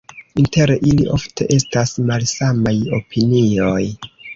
[0.43, 3.83] Inter ili ofte estas malsamaj opinioj.